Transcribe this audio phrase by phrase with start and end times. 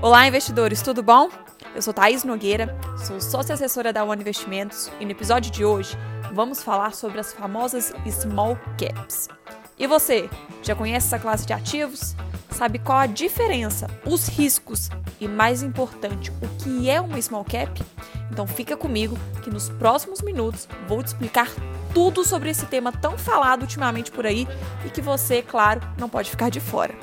[0.00, 1.28] Olá, investidores, tudo bom?
[1.74, 2.72] Eu sou Thaís Nogueira,
[3.04, 5.98] sou sócia assessora da One Investimentos e no episódio de hoje
[6.32, 9.28] vamos falar sobre as famosas Small Caps.
[9.76, 10.30] E você,
[10.62, 12.14] já conhece essa classe de ativos?
[12.50, 14.88] Sabe qual a diferença, os riscos
[15.20, 17.82] e, mais importante, o que é uma Small Cap?
[18.30, 21.50] Então fica comigo que nos próximos minutos vou te explicar
[21.92, 24.46] tudo sobre esse tema tão falado ultimamente por aí
[24.86, 26.94] e que você, claro, não pode ficar de fora.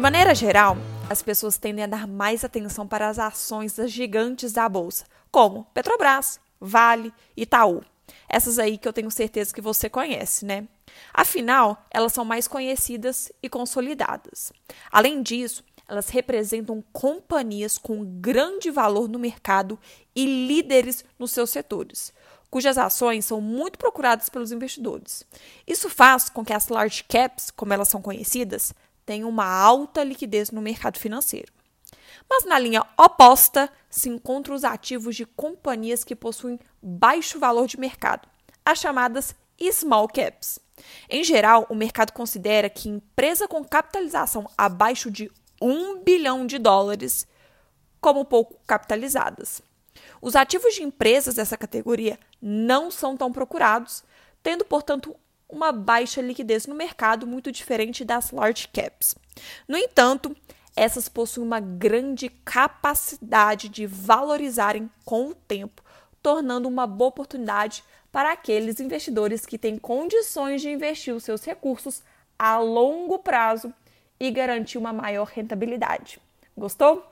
[0.00, 0.78] De maneira geral,
[1.10, 5.66] as pessoas tendem a dar mais atenção para as ações das gigantes da bolsa, como
[5.74, 7.84] Petrobras, Vale, Itaú.
[8.26, 10.66] Essas aí que eu tenho certeza que você conhece, né?
[11.12, 14.54] Afinal, elas são mais conhecidas e consolidadas.
[14.90, 19.78] Além disso, elas representam companhias com grande valor no mercado
[20.16, 22.10] e líderes nos seus setores,
[22.50, 25.26] cujas ações são muito procuradas pelos investidores.
[25.66, 28.72] Isso faz com que as large caps, como elas são conhecidas,
[29.10, 31.52] tenham uma alta liquidez no mercado financeiro.
[32.28, 37.76] Mas na linha oposta se encontram os ativos de companhias que possuem baixo valor de
[37.76, 38.28] mercado,
[38.64, 39.34] as chamadas
[39.72, 40.60] small caps.
[41.08, 45.28] Em geral, o mercado considera que empresa com capitalização abaixo de
[45.60, 47.26] 1 bilhão de dólares
[48.00, 49.60] como pouco capitalizadas.
[50.22, 54.04] Os ativos de empresas dessa categoria não são tão procurados,
[54.40, 55.16] tendo, portanto,
[55.50, 59.14] uma baixa liquidez no mercado, muito diferente das large caps.
[59.68, 60.36] No entanto,
[60.76, 65.82] essas possuem uma grande capacidade de valorizarem com o tempo,
[66.22, 72.02] tornando uma boa oportunidade para aqueles investidores que têm condições de investir os seus recursos
[72.38, 73.72] a longo prazo
[74.18, 76.20] e garantir uma maior rentabilidade.
[76.56, 77.09] Gostou?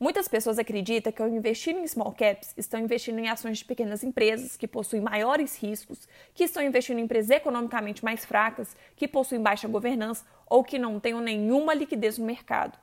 [0.00, 4.04] Muitas pessoas acreditam que ao investir em small caps, estão investindo em ações de pequenas
[4.04, 9.42] empresas que possuem maiores riscos, que estão investindo em empresas economicamente mais fracas, que possuem
[9.42, 12.78] baixa governança ou que não tenham nenhuma liquidez no mercado.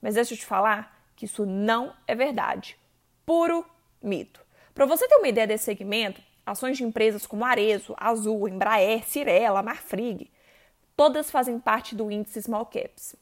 [0.00, 2.78] Mas deixa eu te falar que isso não é verdade.
[3.26, 3.66] Puro
[4.00, 4.40] mito.
[4.72, 9.62] Para você ter uma ideia desse segmento, ações de empresas como Arezo, Azul, Embraer, Cirela,
[9.62, 10.30] Marfrig,
[10.96, 13.16] todas fazem parte do índice Small Caps.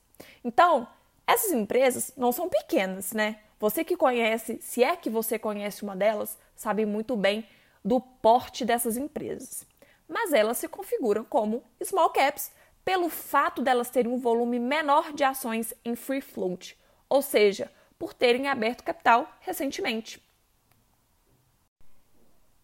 [0.45, 0.87] Então,
[1.29, 3.39] essas empresas não são pequenas, né?
[3.61, 7.47] Você que conhece, se é que você conhece uma delas, sabe muito bem
[7.85, 9.67] do porte dessas empresas.
[10.09, 12.51] Mas elas se configuram como small caps
[12.83, 16.75] pelo fato delas terem um volume menor de ações em free float,
[17.11, 20.27] ou seja, por terem aberto capital recentemente.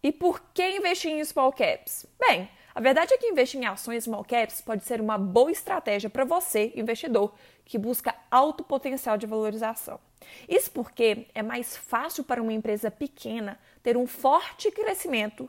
[0.02, 2.06] E por que investir em small caps?
[2.18, 6.10] Bem, a verdade é que investir em ações small caps pode ser uma boa estratégia
[6.10, 7.32] para você, investidor,
[7.64, 10.00] que busca alto potencial de valorização.
[10.48, 15.48] Isso porque é mais fácil para uma empresa pequena ter um forte crescimento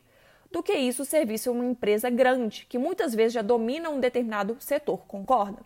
[0.52, 4.56] do que isso serviço a uma empresa grande, que muitas vezes já domina um determinado
[4.60, 5.64] setor, concorda?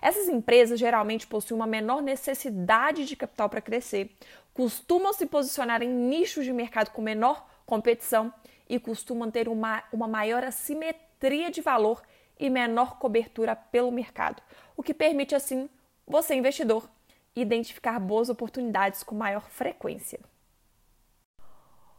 [0.00, 4.16] Essas empresas geralmente possuem uma menor necessidade de capital para crescer,
[4.54, 8.34] costumam se posicionar em nichos de mercado com menor competição
[8.68, 12.02] e costumam ter uma, uma maior assimetria de valor
[12.38, 14.42] e menor cobertura pelo mercado,
[14.76, 15.70] o que permite, assim,
[16.06, 16.90] você, investidor,
[17.34, 20.18] identificar boas oportunidades com maior frequência.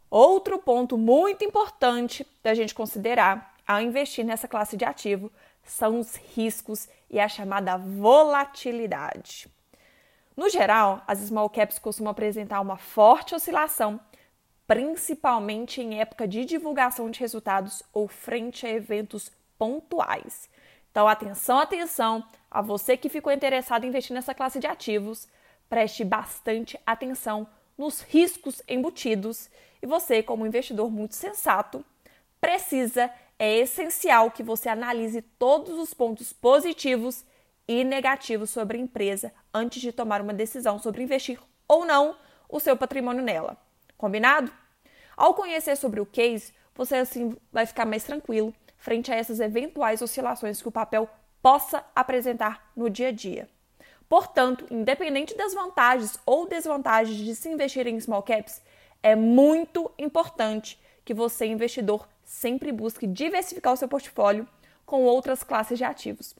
[0.09, 5.31] Outro ponto muito importante da gente considerar ao investir nessa classe de ativo
[5.63, 9.47] são os riscos e a chamada volatilidade.
[10.35, 13.99] No geral, as small caps costumam apresentar uma forte oscilação
[14.71, 20.49] principalmente em época de divulgação de resultados ou frente a eventos pontuais.
[20.89, 25.27] Então, atenção, atenção a você que ficou interessado em investir nessa classe de ativos,
[25.67, 27.45] preste bastante atenção
[27.77, 29.49] nos riscos embutidos
[29.81, 31.83] e você, como investidor muito sensato,
[32.39, 37.25] precisa, é essencial que você analise todos os pontos positivos
[37.67, 42.15] e negativos sobre a empresa antes de tomar uma decisão sobre investir ou não
[42.47, 43.57] o seu patrimônio nela.
[43.97, 44.60] Combinado?
[45.15, 50.01] Ao conhecer sobre o case, você assim vai ficar mais tranquilo frente a essas eventuais
[50.01, 51.07] oscilações que o papel
[51.41, 53.47] possa apresentar no dia a dia.
[54.09, 58.61] Portanto, independente das vantagens ou desvantagens de se investir em small caps,
[59.01, 64.47] é muito importante que você, investidor, sempre busque diversificar o seu portfólio
[64.85, 66.35] com outras classes de ativos.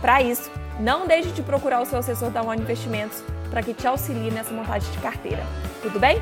[0.00, 0.50] Para isso,
[0.80, 4.52] não deixe de procurar o seu assessor da One Investimentos para que te auxilie nessa
[4.52, 5.42] montagem de carteira.
[5.82, 6.16] Tudo bem?